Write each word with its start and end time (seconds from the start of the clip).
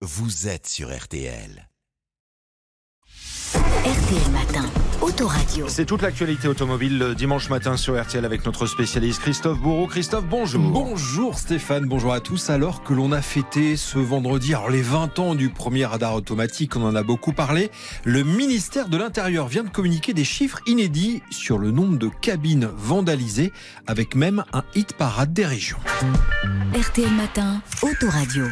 vous 0.00 0.46
êtes 0.46 0.68
sur 0.68 0.96
RTL. 0.96 1.68
RTL 3.52 4.30
Matin, 4.30 4.70
Autoradio. 5.00 5.66
C'est 5.68 5.86
toute 5.86 6.02
l'actualité 6.02 6.46
automobile 6.46 6.98
le 6.98 7.14
dimanche 7.16 7.50
matin 7.50 7.76
sur 7.76 8.00
RTL 8.00 8.24
avec 8.24 8.46
notre 8.46 8.66
spécialiste 8.66 9.20
Christophe 9.20 9.58
Bourreau. 9.58 9.88
Christophe, 9.88 10.26
bonjour. 10.26 10.62
Bonjour 10.70 11.36
Stéphane, 11.36 11.86
bonjour 11.86 12.12
à 12.12 12.20
tous. 12.20 12.48
Alors 12.48 12.84
que 12.84 12.94
l'on 12.94 13.10
a 13.10 13.20
fêté 13.20 13.76
ce 13.76 13.98
vendredi 13.98 14.54
alors 14.54 14.70
les 14.70 14.82
20 14.82 15.18
ans 15.18 15.34
du 15.34 15.48
premier 15.48 15.84
radar 15.84 16.14
automatique, 16.14 16.76
on 16.76 16.84
en 16.84 16.94
a 16.94 17.02
beaucoup 17.02 17.32
parlé, 17.32 17.72
le 18.04 18.22
ministère 18.22 18.88
de 18.88 18.98
l'Intérieur 18.98 19.48
vient 19.48 19.64
de 19.64 19.68
communiquer 19.68 20.14
des 20.14 20.24
chiffres 20.24 20.60
inédits 20.66 21.22
sur 21.30 21.58
le 21.58 21.72
nombre 21.72 21.98
de 21.98 22.08
cabines 22.08 22.70
vandalisées, 22.72 23.52
avec 23.88 24.14
même 24.14 24.44
un 24.52 24.62
hit 24.76 24.92
parade 24.92 25.32
des 25.32 25.46
régions. 25.46 25.78
RTL 26.72 27.10
Matin, 27.14 27.60
Autoradio. 27.82 28.44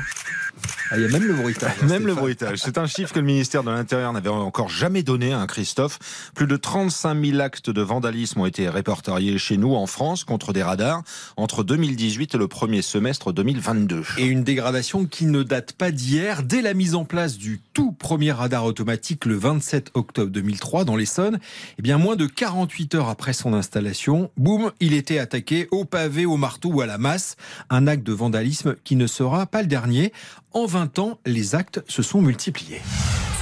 Ah, 0.90 0.96
il 0.96 1.02
y 1.02 1.04
a 1.04 1.08
même 1.08 1.24
le 1.24 1.34
bruitage. 1.34 1.72
hein, 1.82 1.86
Même 1.86 2.06
le 2.06 2.14
bruitage. 2.14 2.58
C'est 2.58 2.78
un 2.78 2.86
chiffre 2.86 3.12
que 3.12 3.18
le 3.18 3.26
ministère 3.26 3.62
de 3.64 3.70
l'Intérieur 3.70 4.12
n'avait 4.12 4.28
encore 4.28 4.68
jamais 4.68 5.02
donné, 5.02 5.32
hein, 5.32 5.46
Christophe. 5.46 5.98
Plus 6.34 6.46
de 6.46 6.56
35 6.56 7.24
000 7.24 7.40
actes 7.40 7.70
de 7.70 7.82
vandalisme 7.82 8.40
ont 8.40 8.46
été 8.46 8.68
répertoriés 8.68 9.38
chez 9.38 9.56
nous 9.56 9.74
en 9.74 9.86
France 9.86 10.24
contre 10.24 10.52
des 10.52 10.62
radars 10.62 11.02
entre 11.36 11.64
2018 11.64 12.34
et 12.34 12.38
le 12.38 12.48
premier 12.48 12.82
semestre 12.82 13.32
2022. 13.32 14.02
Et 14.18 14.26
une 14.26 14.44
dégradation 14.44 15.06
qui 15.06 15.26
ne 15.26 15.42
date 15.42 15.72
pas 15.72 15.90
d'hier. 15.90 16.42
Dès 16.42 16.62
la 16.62 16.74
mise 16.74 16.94
en 16.94 17.04
place 17.04 17.36
du 17.36 17.60
tout 17.72 17.92
premier 17.92 18.32
radar 18.32 18.64
automatique 18.64 19.24
le 19.24 19.36
27 19.36 19.90
octobre 19.94 20.30
2003 20.30 20.84
dans 20.84 20.96
l'Essonne, 20.96 21.38
eh 21.78 21.82
bien 21.82 21.98
moins 21.98 22.16
de 22.16 22.26
48 22.26 22.94
heures 22.94 23.08
après 23.08 23.32
son 23.32 23.52
installation, 23.54 24.30
boum, 24.36 24.70
il 24.80 24.92
était 24.92 25.18
attaqué 25.18 25.68
au 25.70 25.84
pavé, 25.84 26.26
au 26.26 26.36
marteau 26.36 26.70
ou 26.70 26.80
à 26.80 26.86
la 26.86 26.98
masse. 26.98 27.36
Un 27.70 27.86
acte 27.86 28.04
de 28.04 28.12
vandalisme 28.12 28.76
qui 28.84 28.96
ne 28.96 29.06
sera 29.06 29.46
pas 29.46 29.62
le 29.62 29.68
dernier. 29.68 30.12
En 30.56 30.64
20 30.64 30.98
ans, 31.00 31.18
les 31.26 31.54
actes 31.54 31.82
se 31.86 32.02
sont 32.02 32.22
multipliés. 32.22 32.80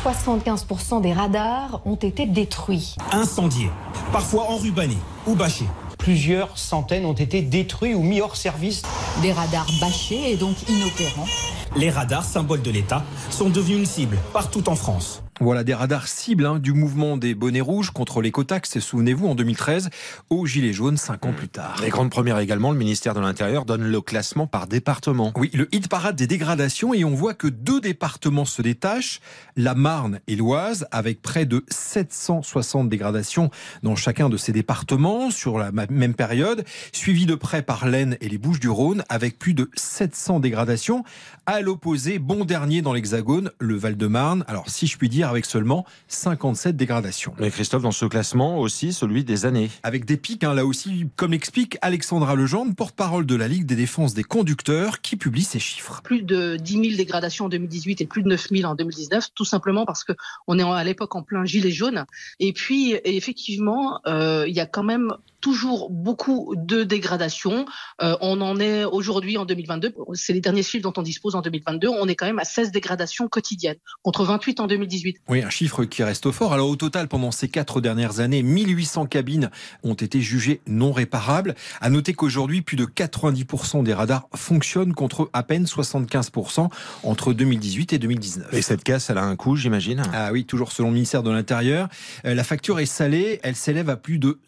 75% 0.05 1.01
des 1.01 1.13
radars 1.13 1.81
ont 1.85 1.95
été 1.95 2.27
détruits. 2.27 2.97
incendiés, 3.13 3.71
parfois 4.11 4.51
enrubannés 4.51 4.99
ou 5.25 5.37
bâchés. 5.37 5.69
Plusieurs 5.97 6.59
centaines 6.59 7.07
ont 7.07 7.13
été 7.13 7.41
détruits 7.41 7.95
ou 7.95 8.03
mis 8.03 8.21
hors 8.21 8.35
service. 8.35 8.83
Des 9.23 9.31
radars 9.31 9.69
bâchés 9.81 10.33
et 10.33 10.37
donc 10.37 10.57
inopérants. 10.69 11.29
Les 11.77 11.89
radars, 11.89 12.25
symboles 12.25 12.63
de 12.63 12.73
l'État, 12.73 13.05
sont 13.31 13.49
devenus 13.49 13.79
une 13.79 13.87
cible 13.87 14.19
partout 14.33 14.69
en 14.69 14.75
France. 14.75 15.23
Voilà 15.41 15.65
des 15.65 15.75
radars 15.75 16.07
cibles 16.07 16.47
hein, 16.47 16.61
du 16.61 16.73
mouvement 16.73 17.17
des 17.17 17.35
bonnets 17.35 17.61
rouges 17.61 17.91
contre 17.91 18.23
l'écotaxe, 18.23 18.79
souvenez-vous, 18.79 19.27
en 19.27 19.35
2013, 19.35 19.91
aux 20.31 20.47
Gilets 20.47 20.73
jaunes, 20.73 20.97
cinq 20.97 21.27
ans 21.27 21.33
plus 21.33 21.49
tard. 21.49 21.77
Les 21.83 21.89
grandes 21.89 22.11
premières 22.11 22.39
également, 22.39 22.71
le 22.71 22.79
ministère 22.79 23.15
de 23.15 23.21
l'Intérieur 23.21 23.65
donne 23.65 23.83
le 23.83 24.01
classement 24.01 24.47
par 24.47 24.69
département. 24.69 25.33
Oui, 25.37 25.51
le 25.53 25.69
hit 25.75 25.89
parade 25.89 26.15
des 26.15 26.29
dégradations 26.29 26.95
et 26.95 27.05
on 27.05 27.15
voit 27.15 27.35
que 27.35 27.49
deux 27.49 27.81
départements 27.81 28.45
se 28.45 28.63
détachent, 28.63 29.21
la 29.57 29.75
Marne 29.75 30.21
et 30.29 30.37
l'Oise, 30.37 30.87
avec 30.93 31.21
près 31.21 31.47
de 31.47 31.65
760 31.69 32.89
dégradations 32.89 33.51
dans 33.83 33.97
chacun 33.97 34.29
de 34.29 34.37
ces 34.37 34.53
départements 34.53 35.33
sur 35.33 35.59
la 35.59 35.73
même 35.73 36.15
période, 36.15 36.65
suivi 36.93 37.27
de 37.27 37.35
près 37.35 37.63
par 37.63 37.89
l'Aisne 37.89 38.17
et 38.21 38.29
les 38.29 38.39
Bouches-du-Rhône 38.39 39.03
avec 39.09 39.41
plus 39.41 39.55
de 39.55 39.69
700 39.75 40.39
dégradations. 40.39 41.03
À 41.47 41.61
l'opposé, 41.61 42.21
bon 42.21 42.45
dernier 42.45 42.83
dans 42.83 42.93
l'Hexagone, 42.93 43.51
le 43.59 43.75
Val-de-Marne, 43.75 44.45
alors 44.47 44.71
si 44.71 44.87
je 44.87 44.97
puis 44.97 45.09
dire 45.09 45.24
avec 45.31 45.45
seulement 45.45 45.85
57 46.09 46.77
dégradations. 46.77 47.35
Mais 47.39 47.51
Christophe, 47.51 47.83
dans 47.83 47.93
ce 47.93 48.07
classement 48.07 48.59
aussi, 48.59 48.93
celui 48.93 49.25
des 49.25 49.47
années. 49.47 49.71
Avec 49.83 50.05
des 50.05 50.17
pics, 50.17 50.45
hein, 50.45 50.55
là 50.55 50.65
aussi, 50.65 51.07
comme 51.17 51.33
l'explique 51.33 51.79
Alexandra 51.83 52.35
Legendre, 52.35 52.75
porte-parole 52.75 53.27
de 53.27 53.35
la 53.35 53.49
Ligue 53.49 53.67
des 53.67 53.77
défenses 53.77 54.15
des 54.15 54.25
conducteurs, 54.25 55.01
qui 55.01 55.17
publie 55.17 55.43
ces 55.43 55.59
chiffres. 55.59 56.01
plus 56.03 56.23
de 56.23 56.57
10 56.57 56.73
000 56.73 56.97
dégradations 56.97 57.47
en 57.47 57.49
2018 57.49 58.01
et 58.01 58.07
plus 58.07 58.23
de 58.23 58.29
9 58.29 58.49
000 58.51 58.71
en 58.71 58.75
2019, 58.75 59.29
tout 59.35 59.45
simplement 59.45 59.87
parce 59.87 60.05
que 60.05 60.13
on 60.47 60.59
est 60.59 60.63
à 60.63 60.85
l'époque 60.85 61.15
en 61.15 61.23
plein 61.23 61.45
gilet 61.45 61.71
jaune. 61.71 62.05
Et 62.41 62.53
puis 62.53 62.97
effectivement, 63.05 64.01
euh, 64.07 64.45
il 64.47 64.55
y 64.55 64.61
a 64.61 64.67
quand 64.67 64.83
même 64.83 65.13
toujours 65.45 65.91
beaucoup 65.91 66.55
de 66.57 66.85
dégradations. 66.85 67.67
Euh, 68.01 68.17
on 68.23 68.41
en 68.41 68.59
est 68.59 68.85
aujourd'hui 68.85 69.37
en 69.37 69.45
2022, 69.45 69.95
c'est 70.15 70.33
les 70.33 70.41
derniers 70.41 70.63
chiffres 70.63 70.85
dont 70.85 70.95
on 70.97 71.03
dispose 71.03 71.35
en 71.35 71.43
2022, 71.43 71.89
on 71.89 72.09
est 72.09 72.15
quand 72.15 72.25
même 72.25 72.39
à 72.39 72.47
16 72.47 72.71
dégradations 72.73 73.29
quotidiennes 73.29 73.77
contre 74.03 74.25
28 74.25 74.61
en 74.61 74.67
2018. 74.67 75.19
Oui, 75.29 75.43
un 75.43 75.51
chiffre 75.51 75.85
qui 75.85 76.03
reste 76.03 76.31
fort. 76.31 76.55
Alors 76.55 76.71
au 76.71 76.77
total, 76.77 77.09
pendant 77.09 77.31
ces 77.31 77.49
quatre 77.49 77.83
dernières 77.83 78.21
années, 78.21 78.43
1800 78.43 79.05
cabines 79.05 79.51
ont 79.83 79.93
été 79.93 80.23
jugées 80.23 80.63
non 80.67 80.93
réparables. 80.93 81.55
À 81.83 81.91
noter 81.91 82.15
qu'aujourd'hui, 82.15 82.63
plus 82.63 82.79
de 82.79 82.87
90% 82.87 83.83
des 83.83 83.93
radars 83.93 84.29
fonctionnent 84.35 84.95
contre 84.95 85.29
à 85.35 85.43
peine 85.43 85.67
75% 85.67 86.71
entre 87.03 87.35
2018 87.35 87.93
et 87.93 87.99
2019. 87.99 88.55
Et 88.55 88.63
cette 88.63 88.83
casse, 88.83 89.11
elle 89.11 89.19
a 89.19 89.25
un 89.25 89.37
coût, 89.37 89.57
j'imagine? 89.57 90.05
Ah 90.15 90.33
oui, 90.33 90.47
toujours 90.47 90.73
selon 90.73 90.89
le 90.89 90.95
ministère 90.95 91.23
de 91.23 91.31
l'Intérieur. 91.31 91.91
Euh, 92.25 92.35
La 92.35 92.45
facture 92.45 92.81
est 92.81 92.87
salée, 92.87 93.41
elle 93.43 93.57
s'élève 93.57 93.91
à 93.91 93.97
plus 93.97 94.19
de 94.19 94.39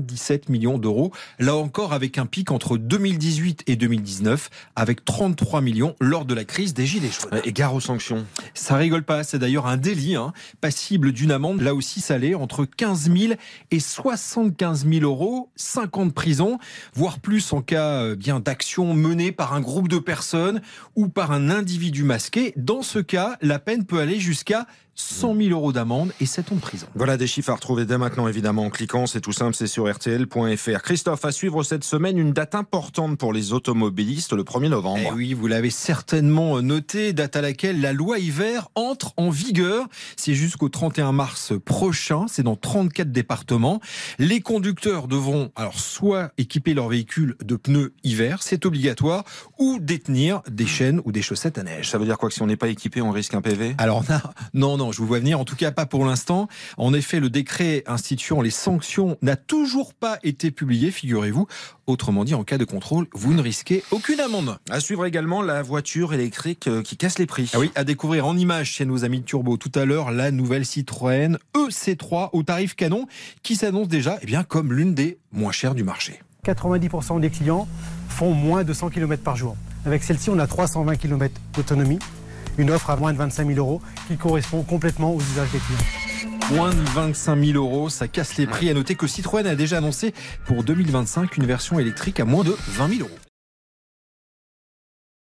177 0.00 0.48
millions 0.48 0.78
d'euros. 0.78 1.12
Là 1.38 1.56
encore, 1.56 1.92
avec 1.92 2.18
un 2.18 2.26
pic 2.26 2.50
entre 2.50 2.76
2018 2.76 3.64
et 3.66 3.76
2019, 3.76 4.50
avec 4.76 5.04
33 5.04 5.60
millions 5.60 5.94
lors 6.00 6.24
de 6.24 6.34
la 6.34 6.44
crise 6.44 6.74
des 6.74 6.86
Gilets 6.86 7.10
jaunes. 7.10 7.40
Et 7.44 7.52
gare 7.52 7.74
aux 7.74 7.80
sanctions. 7.80 8.26
Ça 8.54 8.76
rigole 8.76 9.02
pas, 9.02 9.24
c'est 9.24 9.38
d'ailleurs 9.38 9.66
un 9.66 9.76
délit, 9.76 10.16
hein, 10.16 10.32
passible 10.60 11.12
d'une 11.12 11.32
amende, 11.32 11.60
là 11.60 11.74
aussi 11.74 12.00
salée, 12.00 12.34
entre 12.34 12.64
15 12.64 13.10
000 13.16 13.34
et 13.70 13.80
75 13.80 14.86
000 14.86 15.04
euros, 15.04 15.50
5 15.56 15.98
ans 15.98 16.06
de 16.06 16.12
prison, 16.12 16.58
voire 16.94 17.20
plus 17.20 17.52
en 17.52 17.62
cas 17.62 18.02
euh, 18.02 18.16
bien 18.16 18.40
d'action 18.40 18.94
menée 18.94 19.32
par 19.32 19.52
un 19.54 19.60
groupe 19.60 19.88
de 19.88 19.98
personnes 19.98 20.60
ou 20.96 21.08
par 21.08 21.32
un 21.32 21.50
individu 21.50 22.04
masqué. 22.04 22.52
Dans 22.56 22.82
ce 22.82 22.98
cas, 22.98 23.36
la 23.42 23.58
peine 23.58 23.84
peut 23.84 24.00
aller 24.00 24.20
jusqu'à 24.20 24.66
100 25.00 25.36
000 25.36 25.48
euros 25.50 25.72
d'amende 25.72 26.12
et 26.20 26.26
7 26.26 26.52
ans 26.52 26.54
de 26.56 26.60
prison. 26.60 26.86
Voilà 26.94 27.16
des 27.16 27.26
chiffres 27.26 27.50
à 27.50 27.54
retrouver 27.54 27.84
dès 27.84 27.98
maintenant, 27.98 28.28
évidemment, 28.28 28.64
en 28.64 28.70
cliquant. 28.70 29.06
C'est 29.06 29.20
tout 29.20 29.32
simple, 29.32 29.54
c'est 29.54 29.66
sur 29.66 29.90
RTL.fr. 29.90 30.82
Christophe, 30.82 31.24
à 31.24 31.32
suivre 31.32 31.62
cette 31.62 31.84
semaine 31.84 32.18
une 32.18 32.32
date 32.32 32.54
importante 32.54 33.18
pour 33.18 33.32
les 33.32 33.52
automobilistes, 33.52 34.32
le 34.32 34.44
1er 34.44 34.68
novembre. 34.68 35.00
Eh 35.06 35.12
oui, 35.12 35.34
vous 35.34 35.46
l'avez 35.46 35.70
certainement 35.70 36.60
noté, 36.62 37.12
date 37.12 37.36
à 37.36 37.40
laquelle 37.40 37.80
la 37.80 37.92
loi 37.92 38.18
hiver 38.18 38.68
entre 38.74 39.12
en 39.16 39.30
vigueur. 39.30 39.86
C'est 40.16 40.34
jusqu'au 40.34 40.68
31 40.68 41.12
mars 41.12 41.52
prochain, 41.64 42.26
c'est 42.28 42.42
dans 42.42 42.56
34 42.56 43.10
départements. 43.10 43.80
Les 44.18 44.40
conducteurs 44.40 45.08
devront 45.08 45.50
alors 45.56 45.78
soit 45.78 46.32
équiper 46.38 46.74
leur 46.74 46.88
véhicule 46.88 47.36
de 47.42 47.56
pneus 47.56 47.94
hiver, 48.04 48.42
c'est 48.42 48.66
obligatoire, 48.66 49.24
ou 49.58 49.78
détenir 49.80 50.42
des 50.50 50.66
chaînes 50.66 51.00
ou 51.04 51.12
des 51.12 51.22
chaussettes 51.22 51.58
à 51.58 51.62
neige. 51.62 51.90
Ça 51.90 51.98
veut 51.98 52.04
dire 52.04 52.18
quoi 52.18 52.28
que 52.28 52.34
si 52.34 52.42
on 52.42 52.46
n'est 52.46 52.56
pas 52.56 52.68
équipé, 52.68 53.00
on 53.00 53.10
risque 53.10 53.34
un 53.34 53.42
PV 53.42 53.74
Alors 53.78 54.04
non, 54.54 54.76
non, 54.76 54.89
je 54.92 54.98
vous 54.98 55.06
vois 55.06 55.18
venir. 55.18 55.40
En 55.40 55.44
tout 55.44 55.56
cas, 55.56 55.70
pas 55.70 55.86
pour 55.86 56.04
l'instant. 56.04 56.48
En 56.76 56.94
effet, 56.94 57.20
le 57.20 57.30
décret 57.30 57.82
instituant 57.86 58.40
les 58.40 58.50
sanctions 58.50 59.16
n'a 59.22 59.36
toujours 59.36 59.94
pas 59.94 60.18
été 60.22 60.50
publié, 60.50 60.90
figurez-vous. 60.90 61.46
Autrement 61.86 62.24
dit, 62.24 62.34
en 62.34 62.44
cas 62.44 62.58
de 62.58 62.64
contrôle, 62.64 63.06
vous 63.12 63.34
ne 63.34 63.42
risquez 63.42 63.82
aucune 63.90 64.20
amende. 64.20 64.58
À 64.70 64.80
suivre 64.80 65.06
également 65.06 65.42
la 65.42 65.62
voiture 65.62 66.14
électrique 66.14 66.68
euh, 66.68 66.82
qui 66.82 66.96
casse 66.96 67.18
les 67.18 67.26
prix. 67.26 67.50
Ah 67.54 67.58
oui, 67.58 67.70
à 67.74 67.84
découvrir 67.84 68.26
en 68.26 68.36
image 68.36 68.70
chez 68.70 68.84
nos 68.84 69.04
amis 69.04 69.20
de 69.20 69.24
Turbo 69.24 69.56
tout 69.56 69.72
à 69.74 69.84
l'heure, 69.84 70.10
la 70.10 70.30
nouvelle 70.30 70.64
Citroën 70.64 71.36
EC3 71.54 72.30
au 72.32 72.42
tarif 72.42 72.74
canon 72.76 73.06
qui 73.42 73.56
s'annonce 73.56 73.88
déjà 73.88 74.18
eh 74.22 74.26
bien, 74.26 74.44
comme 74.44 74.72
l'une 74.72 74.94
des 74.94 75.18
moins 75.32 75.52
chères 75.52 75.74
du 75.74 75.84
marché. 75.84 76.20
90% 76.44 77.20
des 77.20 77.30
clients 77.30 77.68
font 78.08 78.32
moins 78.32 78.64
de 78.64 78.72
100 78.72 78.90
km 78.90 79.22
par 79.22 79.36
jour. 79.36 79.56
Avec 79.84 80.02
celle-ci, 80.02 80.30
on 80.30 80.38
a 80.38 80.46
320 80.46 80.96
km 80.96 81.34
d'autonomie, 81.54 81.98
une 82.60 82.70
offre 82.70 82.90
à 82.90 82.96
moins 82.96 83.12
de 83.12 83.18
25 83.18 83.46
000 83.46 83.58
euros 83.58 83.80
qui 84.08 84.16
correspond 84.16 84.62
complètement 84.62 85.14
aux 85.14 85.20
usages 85.20 85.50
des 85.50 85.58
clients. 85.58 86.54
Moins 86.54 86.70
de 86.70 86.90
25 86.94 87.44
000 87.44 87.56
euros, 87.56 87.88
ça 87.88 88.08
casse 88.08 88.36
les 88.36 88.46
prix. 88.46 88.68
À 88.70 88.74
noter 88.74 88.94
que 88.94 89.06
Citroën 89.06 89.46
a 89.46 89.54
déjà 89.54 89.78
annoncé 89.78 90.12
pour 90.46 90.64
2025 90.64 91.36
une 91.36 91.46
version 91.46 91.78
électrique 91.78 92.20
à 92.20 92.24
moins 92.24 92.44
de 92.44 92.56
20 92.68 92.88
000 92.88 93.00
euros. 93.08 93.29